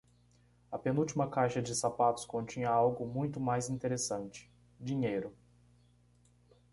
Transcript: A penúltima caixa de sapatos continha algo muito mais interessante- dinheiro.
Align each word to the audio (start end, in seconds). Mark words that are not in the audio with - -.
A 0.71 0.79
penúltima 0.79 1.29
caixa 1.29 1.61
de 1.61 1.75
sapatos 1.75 2.25
continha 2.25 2.71
algo 2.71 3.05
muito 3.05 3.39
mais 3.39 3.69
interessante- 3.69 4.51
dinheiro. 4.81 5.31